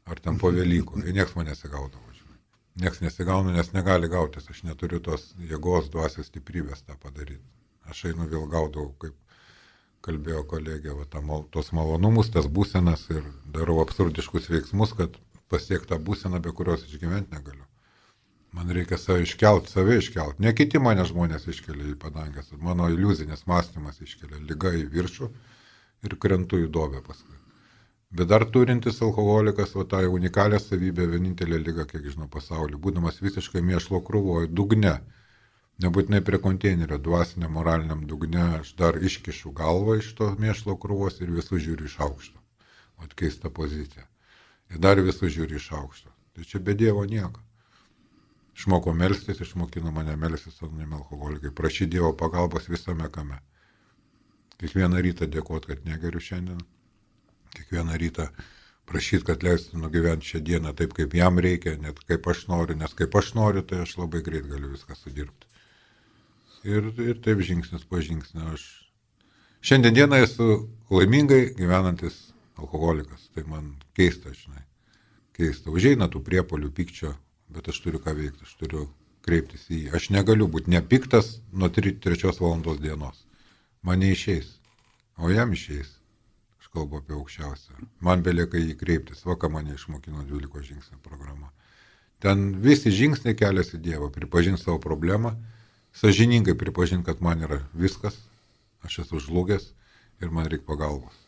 [0.05, 1.05] Ar ten po Velykų.
[1.05, 2.05] Ir nieks man nesigaudavo.
[2.75, 4.49] Nieks nesigauna, nes negali gautis.
[4.51, 7.45] Aš neturiu tos jėgos, dvasios stiprybės tą padaryti.
[7.87, 9.15] Aš einu vėl gaudau, kaip
[10.05, 11.23] kalbėjo kolegė, va, ta,
[11.55, 13.23] tos malonumus, tas būsenas ir
[13.55, 15.15] darau absurdiškus veiksmus, kad
[15.53, 17.65] pasiekti tą būseną, be kurios išgyventi negaliu.
[18.55, 20.43] Man reikia save iškelt, save iškelt.
[20.43, 25.31] Ne kiti mane žmonės iškelia į padangęs, mano iliuzinis mąstymas iškelia lyga į viršų
[26.09, 27.39] ir krentu į dobę paskui.
[28.15, 33.63] Bet dar turintis alkoholikas, o tą unikalią savybę, vienintelė lyga, kiek žinau, pasaulyje, būdamas visiškai
[33.67, 34.93] mėšlo krūvoje, dugne,
[35.83, 41.33] nebūtinai prie konteinerio, dvasiniam, moraliniam dugne, aš dar iškišu galvą iš to mėšlo krūvos ir
[41.35, 42.39] visus žiūriu iš aukšto.
[43.03, 44.07] O keista pozicija.
[44.71, 46.15] Ir dar visus žiūriu iš aukšto.
[46.35, 47.43] Tai čia be Dievo nieko.
[48.55, 53.41] Išmoko melstis, išmokino mane melstis anonimi alkoholikai, prašy Dievo pagalbos visame kame.
[54.63, 56.63] Kiekvieną rytą dėkot, kad negeriu šiandien.
[57.55, 58.29] Kiekvieną rytą
[58.91, 62.93] prašyti, kad leistų nugyventi šią dieną taip, kaip jam reikia, net kaip aš noriu, nes
[62.97, 65.51] kaip aš noriu, tai aš labai greit galiu viską sudirbti.
[66.65, 68.65] Ir, ir taip žingsnis po žingsnio aš
[69.65, 70.47] šiandien dieną esu
[70.93, 73.29] laimingai gyvenantis alkoholikas.
[73.35, 74.65] Tai man keista, žinai.
[75.35, 75.73] Keista.
[75.75, 77.15] Užeina tų priepolių pykčio,
[77.53, 78.87] bet aš turiu ką veikti, aš turiu
[79.25, 79.93] kreiptis į jį.
[79.97, 83.25] Aš negaliu būti nepiktas nuo 3 valandos dienos.
[83.85, 84.55] Man neišeis,
[85.19, 85.91] o jam išeis.
[86.75, 87.89] Kalbu apie aukščiausią.
[88.03, 91.53] Man belieka jį kreiptis, vaka mane išmokino 12 žingsnių programa.
[92.23, 95.37] Ten visi žingsniai keliasi Dievo, pripažinti savo problemą
[95.95, 98.17] sažiningai pripažinti, kad man yra viskas,
[98.83, 99.71] aš esu žlugęs
[100.23, 101.19] ir man reikia pagalbos.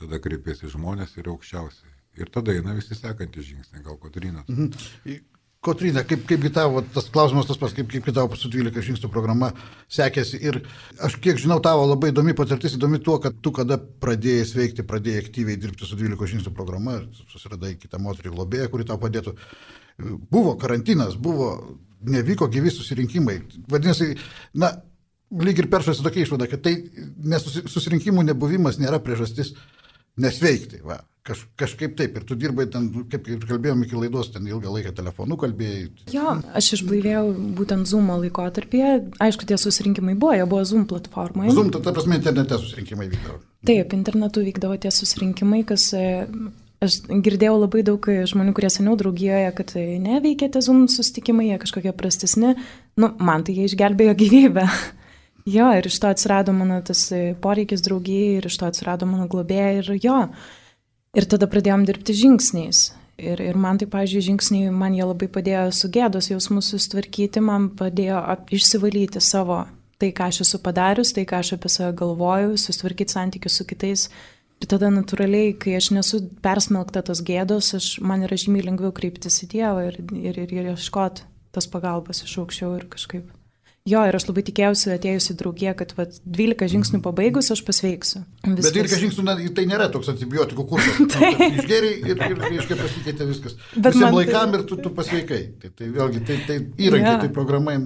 [0.00, 1.92] Tada kreipiasi žmonės ir aukščiausiai.
[2.20, 4.44] Ir tada eina visi sekantys žingsniai, gal Kotrina.
[4.48, 5.20] Mhm.
[5.60, 9.50] Kotrina, kaip, kaipgi tavo, tas klausimas tas pats, kaip, kaip tavo su 12 žingsnių programa
[9.92, 10.38] sekėsi.
[10.40, 10.62] Ir
[11.04, 15.26] aš kiek žinau, tavo labai įdomi patirtis, įdomi tuo, kad tu kada pradėjai sveikti, pradėjai
[15.26, 16.96] aktyviai dirbti su 12 žingsnių programa,
[17.28, 19.36] susiradai kitą moterį globėją, kuri tau padėtų.
[20.32, 21.50] Buvo karantinas, buvo
[22.08, 23.36] nevyko gyvi susirinkimai.
[23.68, 24.14] Vadinasi,
[24.56, 24.72] na,
[25.44, 26.78] lyg ir peršasi tokia išvada, kad tai
[27.68, 29.52] susirinkimų nebuvimas nėra priežastis
[30.16, 30.80] nesveikti.
[30.88, 31.02] Va.
[31.20, 34.94] Kaž, kažkaip taip, ir tu dirbai ten, kaip ir kalbėjom iki laidos, ten ilgą laiką
[34.96, 35.82] telefonu kalbėjai.
[36.14, 37.26] Jo, aš išblaivėjau
[37.58, 38.94] būtent Zoom laikotarpyje.
[39.20, 41.52] Aišku, tie susirinkimai buvo, jie buvo Zoom platformoje.
[41.52, 43.36] Zoom, ta, ta prasme, internete susirinkimai vykdavo.
[43.68, 45.90] Taip, internetu vykdavo tie susirinkimai, kas
[46.80, 51.92] Aš girdėjau labai daug žmonių, kurie seniau draugijoje, kad neveikia tie zoom sustikimai, jie kažkokie
[51.92, 52.54] prastesni.
[52.96, 54.64] Nu, man tai jie išgelbėjo gyvybę.
[55.56, 57.02] jo, ir iš to atsirado mano tas
[57.44, 60.22] poreikis draugijai, ir iš to atsirado mano globėja, ir jo.
[61.16, 62.90] Ir tada pradėjom dirbti žingsniais.
[63.20, 67.68] Ir, ir man tai, pavyzdžiui, žingsniai, man jie labai padėjo su gėdos jausmus sustvarkyti, man
[67.76, 68.22] padėjo
[68.54, 69.66] išsivalyti savo
[70.00, 74.06] tai, ką aš esu padarius, tai, ką aš apie save galvoju, sustvarkyti santykius su kitais
[74.60, 79.40] Ir tada natūraliai, kai aš nesu persmelkta tos gėdos, aš, man yra žymiai lengviau kreiptis
[79.46, 81.24] į Dievą ir, ir, ir, ir ieškoti
[81.56, 83.30] tos pagalbos iš aukščiau ir kažkaip.
[83.90, 88.22] Jo, ir aš labai tikėjausi atėjusi draugė, kad vat, 12 žingsnių pabaigus aš pasveiksiu.
[88.44, 88.68] Viskas.
[88.68, 91.00] Bet 12 žingsnių na, tai nėra toks antibiotikų kursas.
[91.14, 91.32] tai.
[91.48, 93.56] Išgeriai ir, ir reiškia pasikeitė viskas.
[93.74, 94.18] Bet Visiems man...
[94.20, 95.40] laikam ir tu, tu pasveikai.
[95.62, 97.18] Tai, tai vėlgi, tai, tai įrankiai, ja.
[97.24, 97.80] tai programai.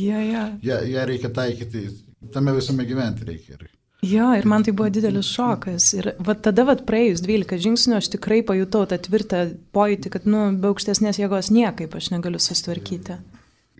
[0.00, 0.46] Ja, ja.
[0.64, 1.88] Ja, ja reikia taikyti,
[2.34, 3.58] tame visame gyventi reikia.
[3.58, 3.66] Ir...
[4.06, 5.90] Jo, ir man tai buvo didelis šokas.
[5.98, 9.42] Ir va tada, va praėjus 12 žingsnių, aš tikrai pajutau tą tvirtą
[9.76, 13.18] pojūtį, kad, nu, be aukštesnės jėgos niekaip aš negaliu sustvarkyti.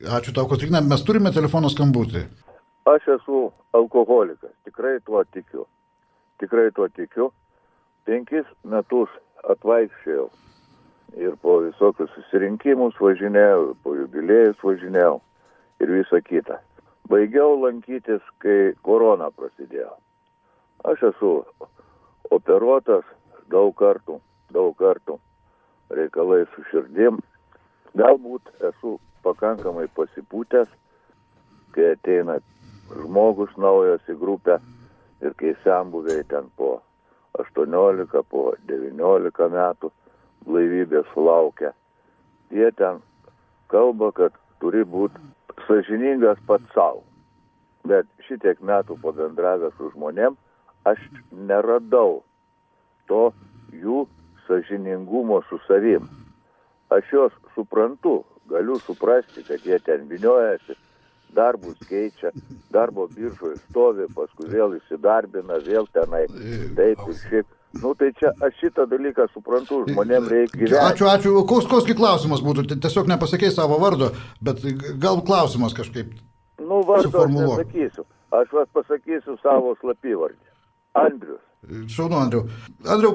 [0.01, 2.23] Ačiū tau, Kotrina, mes turime telefono skambutį.
[2.89, 3.41] Aš esu
[3.77, 5.67] alkoholikas, tikrai tuo tikiu.
[6.41, 7.27] Tikrai tuo tikiu.
[8.09, 9.13] Penkis metus
[9.45, 10.31] atvaikščiau
[11.21, 15.19] ir po visokius susirinkimus važinėjau, po jubiliejus važinėjau
[15.85, 16.57] ir visa kita.
[17.13, 19.93] Baigiau lankytis, kai korona prasidėjo.
[20.89, 21.35] Aš esu
[22.33, 23.05] operuotas
[23.53, 24.17] daug kartų,
[24.49, 25.21] daug kartų
[25.93, 27.21] reikalai su širdim.
[28.01, 30.71] Galbūt esu pakankamai pasipūtęs,
[31.75, 32.39] kai ateina
[32.91, 34.59] žmogus naujas į grupę
[35.23, 36.79] ir kai sambuviai ten po
[37.39, 39.91] 18, po 19 metų
[40.47, 41.73] blaivybės sulaukia.
[42.51, 42.99] Jie ten
[43.71, 45.21] kalba, kad turi būti
[45.69, 47.05] sažiningas pats savo.
[47.87, 50.35] Bet šitiek metų pabendravęs su žmonėm,
[50.85, 51.01] aš
[51.33, 52.21] neradau
[53.09, 53.31] to
[53.73, 54.05] jų
[54.49, 56.09] sažiningumo su savim.
[56.91, 60.77] Aš juos suprantu, galiu suprasti, kad jie ten viniojasi,
[61.35, 62.33] darbus keičia,
[62.75, 66.27] darbo biržoje stovi, paskui vėl įsidarbina, vėl tenai
[66.77, 67.57] taip ir šiaip.
[67.81, 70.81] Nu tai čia aš šitą dalyką suprantu, žmonėm reikia gyventi.
[70.89, 71.35] Ačiū, ačiū.
[71.47, 72.65] Koks, koks klausimas būtų?
[72.73, 74.09] Tiesiog nepasakė savo vardo,
[74.43, 74.65] bet
[74.99, 76.11] gal klausimas kažkaip.
[76.59, 78.07] Nu, vardu aš nesakysiu.
[78.35, 80.51] Aš vas pasakysiu savo slapyvardį.
[80.99, 81.43] Andrius.
[81.95, 82.43] Šaunu, Andriu.
[82.91, 83.15] Andriu,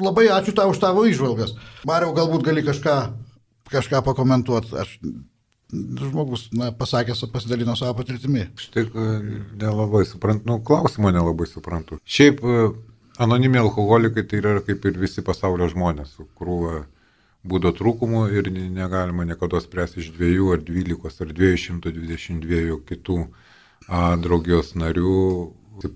[0.00, 1.52] labai ačiū tau už tavo išvalgas.
[1.88, 2.96] Mariau, galbūt gali kažką,
[3.72, 4.76] kažką pakomentuoti.
[4.80, 4.98] Aš
[5.72, 8.46] žmogus, na, pasakęs, pasidalino savo patirtimi.
[8.56, 8.86] Štai
[9.60, 12.00] nelabai suprantu, nu, klausimo nelabai suprantu.
[12.08, 12.40] Šiaip
[13.18, 16.84] Anonimiai alkoholikai tai yra kaip ir visi pasaulio žmonės, krūva
[17.50, 23.18] būdo trūkumu ir negalima niekada spręsti iš dviejų ar dvylikos ar dviejų dvidešimt dviejų kitų
[23.88, 25.16] a, draugijos narių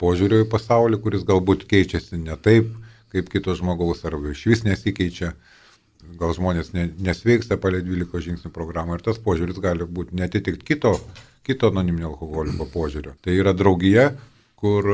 [0.02, 2.74] požiūrio į pasaulį, kuris galbūt keičiasi ne taip,
[3.14, 5.32] kaip kito žmogaus arba iš vis nesikeičia.
[6.18, 10.96] Gal žmonės ne, nesveiksta palė 12 žingsnių programą ir tas požiūris gali būti netitikti kito,
[11.46, 13.14] kito anoniminio alkoholiko požiūrio.
[13.22, 14.10] Tai yra draugija,
[14.60, 14.88] kur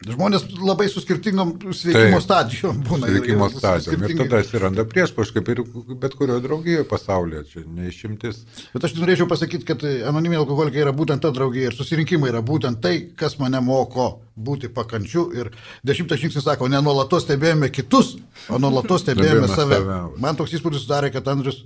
[0.00, 3.08] Žmonės labai su skirtingom sveikimo Taip, stadijom būna.
[3.10, 4.04] Sveikimo stadijom.
[4.08, 5.58] Ir tada atsiranda priešpaš, kaip ir
[6.00, 8.38] bet kurioje draugijoje pasaulyje, čia neišimtis.
[8.72, 12.80] Bet aš norėčiau pasakyti, kad anoniminiai alkoholikai yra būtent ta draugija ir susirinkimai yra būtent
[12.80, 14.08] tai, kas mane moko
[14.40, 15.26] būti pakančiu.
[15.36, 15.52] Ir
[15.84, 18.14] dešimtas žingsnis sako, ne nuolatos stebėjome kitus,
[18.48, 19.82] o nuolatos stebėjome save.
[19.82, 20.00] save.
[20.16, 21.60] Man toks įspūdis sudarė, kad Andrius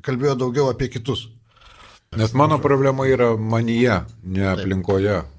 [0.00, 1.28] kalbėjo daugiau apie kitus.
[2.16, 5.20] Nes mano problema yra manyje, ne aplinkoje.
[5.20, 5.33] Taip.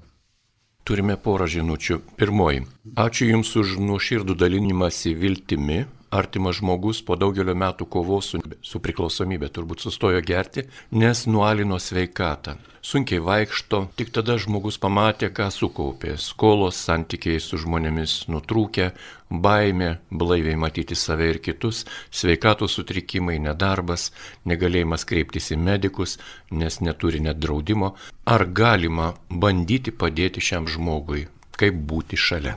[0.86, 1.96] Turime porą žinučių.
[2.14, 2.60] Pirmoji.
[2.94, 5.80] Ačiū Jums už nuoširdų dalinimąsi viltimi.
[6.10, 12.56] Artimas žmogus po daugelio metų kovos su, su priklausomybė turbūt sustojo gerti, nes nualino sveikatą
[12.86, 18.92] sunkiai vaikšto, tik tada žmogus pamatė, ką sukaupė- skolos, santykiai su žmonėmis nutrūkę,
[19.30, 24.12] baimė, blaiviai matyti save ir kitus, sveikatos sutrikimai, nedarbas,
[24.46, 26.18] negalėjimas kreiptis į medikus,
[26.50, 27.94] nes neturi net draudimo.
[28.26, 31.26] Ar galima bandyti padėti šiam žmogui,
[31.58, 32.56] kaip būti šalia?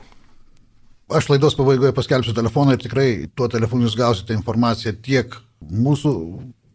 [1.10, 6.12] Aš laidos pabaigoje paskelbsiu telefoną ir tikrai tuo telefonu jūs gausite informaciją tiek mūsų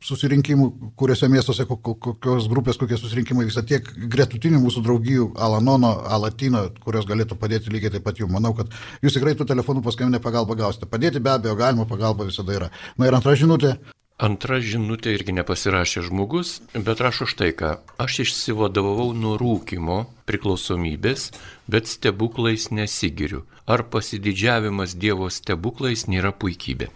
[0.05, 0.67] susirinkimų,
[0.99, 7.39] kuriuose miestuose kokios grupės, kokie susirinkimai vyksta, tiek gretutinių mūsų draugijų, Alanono, Alatino, kurios galėtų
[7.41, 8.35] padėti lygiai taip pat jums.
[8.35, 10.89] Manau, kad jūs tikrai tų telefonų paskambinę pagalbą gausite.
[10.91, 12.69] Padėti be abejo galima, pagalba visada yra.
[12.99, 13.77] Na ir antra žinutė.
[14.15, 17.71] Antra žinutė irgi nepasirašė žmogus, bet rašo štai ką.
[17.99, 21.33] Aš išsivadovau nuo rūkimo priklausomybės,
[21.67, 23.43] bet stebuklais nesigiriu.
[23.67, 26.87] Ar pasididžiavimas Dievo stebuklais nėra puikybė?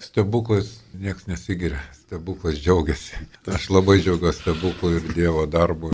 [0.00, 3.20] Stebuklais niekas nesigiria, stebuklas džiaugiasi.
[3.44, 5.92] Aš labai džiaugiuosi stebuklu ir Dievo darbu.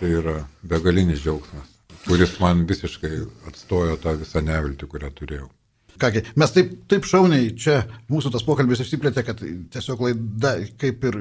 [0.00, 1.68] Tai yra begalinis džiaugsmas,
[2.08, 3.12] kuris man visiškai
[3.50, 5.52] atstojo tą visą neviltį, kurią turėjau.
[5.98, 7.80] Kągi, mes taip, taip šauniai čia
[8.12, 9.40] mūsų tas pokalbis išsiplėtė, kad
[9.74, 11.18] tiesiog laida kaip ir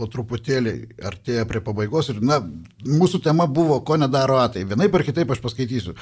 [0.00, 0.74] po truputėlį
[1.10, 2.40] artėja prie pabaigos ir, na,
[2.86, 4.64] mūsų tema buvo, ko nedaro atai.
[4.68, 5.96] Vienaip ar kitaip aš paskaitysiu.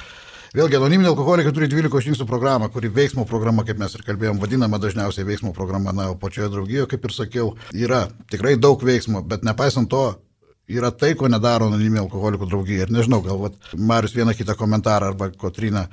[0.55, 4.79] Vėlgi, anoniminiai alkoholikai turi 12 žingsnių programą, kuri veiksmo programa, kaip mes ir kalbėjom, vadinama
[4.81, 9.45] dažniausiai veiksmo programa, na, o pačioje draugijoje, kaip ir sakiau, yra tikrai daug veiksmo, bet
[9.45, 10.07] nepaisant to,
[10.69, 12.87] yra tai, ko nedaro anoniminiai alkoholikų draugija.
[12.87, 15.85] Ir nežinau, galbūt Marius vieną kitą komentarą arba Kotrina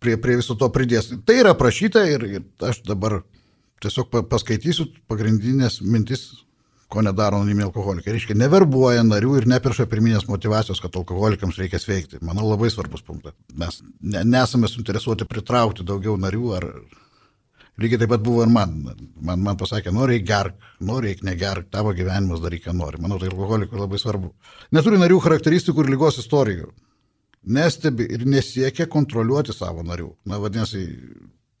[0.00, 1.12] prie, prie viso to pridės.
[1.26, 3.20] Tai yra prašyta ir, ir aš dabar
[3.80, 6.28] tiesiog paskaitysiu pagrindinės mintis
[6.90, 8.16] ko nedaro anoniminiai alkoholikai.
[8.16, 12.18] Reiškia, neverbuoja narių ir neperša pirminės motivacijos, kad alkoholikams reikia sveikti.
[12.26, 13.36] Manau, labai svarbus punktas.
[13.54, 16.68] Mes ne, nesame suinteresuoti pritraukti daugiau narių ar...
[17.80, 18.74] Lygiai taip pat buvo ir man.
[19.24, 22.98] Man, man pasakė, nori gerk, nori negerk, tavo gyvenimas daryk, ką nori.
[23.00, 24.34] Manau, tai alkoholikui labai svarbu.
[24.76, 26.68] Neturi narių charakteristikų ir lygos istorijų.
[27.40, 30.10] Nestebi ir nesiekia kontroliuoti savo narių.
[30.28, 30.82] Na, vadinasi,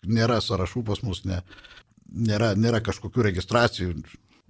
[0.06, 1.40] nėra sąrašų pas mus, ne,
[2.12, 3.94] nėra, nėra kažkokių registracijų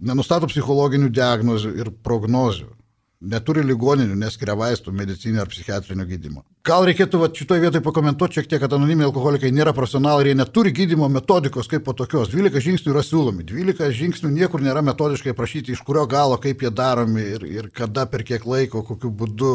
[0.01, 2.71] nenustato psichologinių diagnozių ir prognozių,
[3.21, 6.43] neturi ligoninių, neskiria vaistų, medicinio ar psichiatrinio gydymo.
[6.65, 10.39] Gal reikėtų va, šitoje vietoje pakomentuoti šiek tiek, kad anoniminiai alkoholikai nėra profesionalai ir jie
[10.41, 12.33] neturi gydymo metodikos kaip po tokios.
[12.33, 16.73] 12 žingsnių yra siūlomi, 12 žingsnių niekur nėra metodiškai prašyti, iš kurio galo, kaip jie
[16.73, 19.55] daromi ir, ir kada, per kiek laiko, kokiu būdu,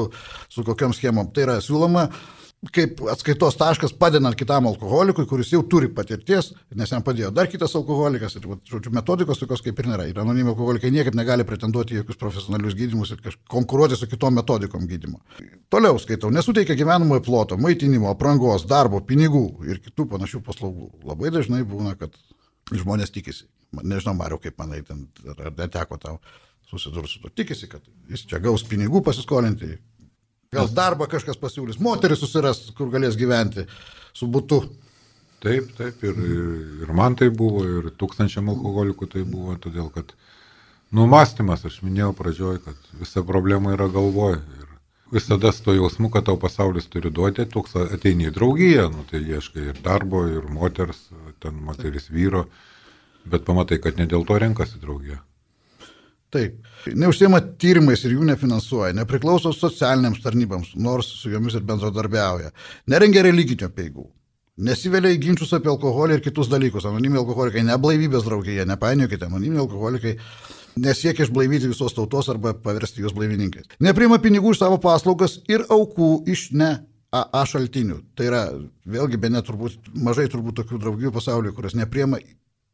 [0.50, 1.34] su kokiam schemom.
[1.34, 2.10] Tai yra siūloma
[2.74, 7.76] kaip atskaitos taškas padedant kitam alkoholikui, kuris jau turi patirties, nes jam padėjo dar kitas
[7.78, 10.08] alkoholikas ir, žodžiu, metodikos tokios kaip ir nėra.
[10.10, 14.88] Ir anonimi alkoholikai niekaip negali pretenduoti į jokius profesionalius gydimus ir konkuruoti su kitom metodikom
[14.90, 15.22] gydimo.
[15.74, 20.90] Toliau skaitau, nesuteikia gyvenamojo ploto, maitinimo, aprangos, darbo, pinigų ir kitų panašių paslaugų.
[21.06, 22.16] Labai dažnai būna, kad
[22.74, 23.46] žmonės tikisi.
[23.76, 26.20] Nežinau, Mariu, kaip manai, ten, ar neteko tau
[26.70, 27.30] susidurs su to.
[27.30, 29.76] Tikisi, kad jis čia gaus pinigų pasiskolinti,
[30.56, 33.68] gal darbą kažkas pasiūlys, moteris susiras, kur galės gyventi
[34.16, 34.64] su būtu.
[35.46, 36.22] Taip, taip, ir,
[36.86, 40.16] ir man tai buvo, ir tūkstančiam alkoholikų tai buvo, todėl kad
[40.96, 44.40] numastymas, aš minėjau pradžioj, kad visa problema yra galvoje.
[44.58, 44.72] Ir
[45.12, 49.22] visada su to jausmu, kad tau pasaulis turi duoti, toks ateini į draugiją, nu, tai
[49.22, 51.06] ieškai ir darbo, ir moters,
[51.44, 52.48] ten moteris vyro,
[53.30, 55.22] bet pamatai, kad ne dėl to renkasi draugiją.
[56.36, 56.58] Taip.
[57.00, 62.52] Neužsiema tyrimais ir jų nefinansuoja, nepriklauso socialiniams tarnybams, nors su jomis ir bendradarbiauja.
[62.92, 64.10] Nerengia religinio peigų.
[64.68, 66.86] Nesivelia į ginčius apie alkoholį ir kitus dalykus.
[66.88, 70.14] Anoniminiai alkoholikai neblaivybės draugėje, nepainiokite, anoniminiai alkoholikai
[70.80, 73.68] nesiekia išblaivyti visos tautos arba paversti juos blaivininkais.
[73.84, 76.72] Neprima pinigų iš savo paslaugas ir aukų iš ne
[77.16, 78.00] AA šaltinių.
[78.16, 78.42] Tai yra,
[78.88, 82.20] vėlgi, be net turbūt, mažai turbūt tokių draugijų pasaulyje, kurios nepriema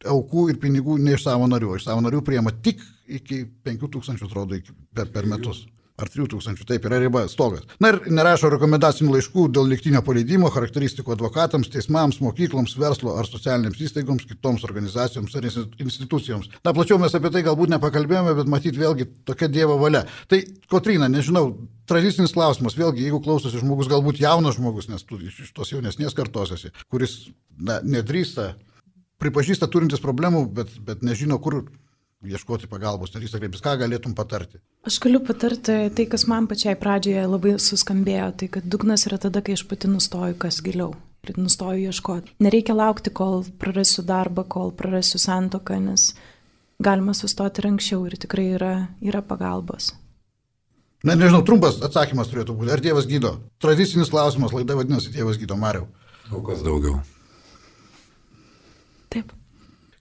[0.08, 2.82] aukų ir pinigų ne iš savo narių, iš savo narių priema tik
[3.18, 5.66] iki 5000, atrodo, iki, per, per metus.
[6.02, 7.66] Ar 3000, taip yra riba, stogas.
[7.84, 13.84] Na ir nerašo rekomendacinių laiškų dėl liktinio paleidimo, charakteristikų advokatams, teismams, mokykloms, verslo ar socialinėms
[13.86, 16.50] įstaigoms, kitoms organizacijoms ar institucijoms.
[16.66, 20.08] Na, plačiau mes apie tai galbūt nepakalbėjome, bet matyt vėlgi tokia Dievo valia.
[20.32, 21.52] Tai, Kotrina, nežinau,
[21.92, 26.56] tradicinis klausimas, vėlgi, jeigu klausosi žmogus, galbūt jaunas žmogus, nes tu iš tos jaunesnės kartos
[26.58, 27.20] esi, kuris
[27.60, 28.56] na, nedrįsta
[29.22, 31.62] pripažįsta turintis problemų, bet, bet nežino, kur
[32.24, 34.62] ieškoti pagalbos, ar jis kreiptis, ką galėtum patarti?
[34.88, 39.42] Aš galiu patarti tai, kas man pačiai pradžioje labai suskambėjo, tai kad dugnas yra tada,
[39.46, 40.94] kai aš pati nustoju kas giliau
[41.30, 42.36] ir nustoju ieškoti.
[42.42, 46.12] Nereikia laukti, kol prarasiu darbą, kol prarasiu santoką, nes
[46.82, 48.72] galima sustoti ir anksčiau ir tikrai yra,
[49.06, 49.92] yra pagalbos.
[51.06, 52.74] Na, nežinau, trumpas atsakymas turėtų būti.
[52.74, 53.36] Ar Dievas gydo?
[53.62, 55.88] Tradicinis klausimas, laida vadinasi Dievas gydo Mariau.
[56.30, 57.00] O kas daugiau?
[59.12, 59.34] Taip.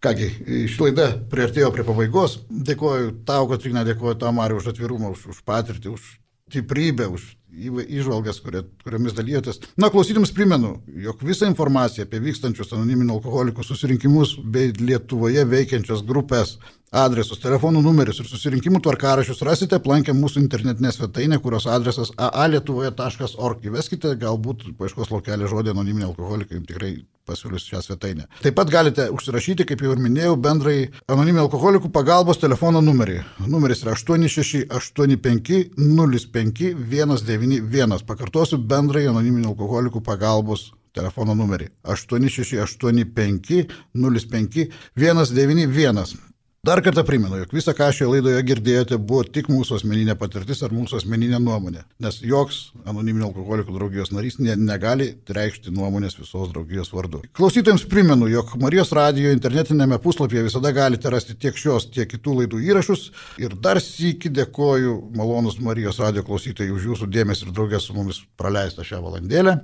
[0.01, 0.31] Kągi,
[0.73, 2.39] ši laida prieartėjo prie pabaigos.
[2.49, 6.07] Dėkuoju tau, Katrina, dėkuoju tau, Mariu, už atvirumą, už, už patirtį, už
[6.49, 9.61] stiprybę, už įžvalgas, kuriomis dalyjotės.
[9.81, 16.57] Na, klausytėms primenu, jog visą informaciją apie vykstančius anoniminių alkoholikų susirinkimus bei Lietuvoje veikiančias grupės
[16.91, 23.67] adresus, telefonų numerius ir susirinkimų tvarkarašius rasite aplankę mūsų internetinę svetainę, kurios adresas aalietuvoje.org.
[23.71, 26.97] Įveskite galbūt paieškos laukelį žodį anoniminiai alkoholikai, tikrai
[27.31, 28.27] pasiūlys šią svetainę.
[28.45, 30.79] Taip pat galite užsirašyti, kaip jau ir minėjau, bendrai
[31.11, 33.21] anoniminių alkoholikų pagalbos telefono numerį.
[33.47, 38.05] Numeris yra 8685 05 191.
[38.11, 44.67] Pakartosiu bendrai anoniminių alkoholikų pagalbos telefono numerį 8685 05
[44.97, 46.19] 191.
[46.61, 50.75] Dar kartą primenu, jog visą, ką šioje laidoje girdėjote, buvo tik mūsų asmeninė patirtis ar
[50.77, 56.93] mūsų asmeninė nuomonė, nes joks anoniminio alkoholikų draugijos narys ne, negali reikšti nuomonės visos draugijos
[56.93, 57.23] vardu.
[57.39, 62.61] Klausytojams primenu, jog Marijos radijo internetinėme puslapyje visada galite rasti tiek šios, tiek kitų laidų
[62.67, 63.07] įrašus
[63.41, 68.21] ir dar sįki dėkoju malonus Marijos radijo klausytojai už jūsų dėmesį ir draugės su mumis
[68.37, 69.57] praleistą šią valandėlę.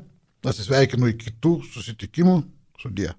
[0.49, 2.41] Atsisveikinu iki kitų susitikimų.
[2.81, 3.13] Sudie.